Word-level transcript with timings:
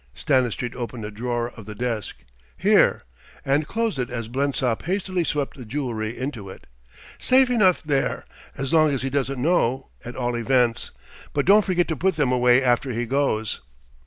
Stanistreet 0.15 0.73
opened 0.75 1.05
a 1.05 1.11
drawer 1.11 1.51
of 1.55 1.67
the 1.67 1.75
desk 1.75 2.15
"Here!" 2.57 3.03
and 3.45 3.67
closed 3.67 3.99
it 3.99 4.09
as 4.09 4.29
Blensop 4.29 4.81
hastily 4.85 5.23
swept 5.23 5.57
the 5.57 5.63
jewellery 5.63 6.17
into 6.17 6.49
it. 6.49 6.65
"Safe 7.19 7.51
enough 7.51 7.83
there 7.83 8.25
as 8.57 8.73
long 8.73 8.89
as 8.89 9.03
he 9.03 9.11
doesn't 9.11 9.39
know, 9.39 9.89
at 10.03 10.15
all 10.15 10.33
events. 10.33 10.89
But 11.33 11.45
don't 11.45 11.63
forget 11.63 11.87
to 11.89 11.95
put 11.95 12.15
them 12.15 12.31
away 12.31 12.63
after 12.63 12.91
he 12.91 13.05
goes." 13.05 13.61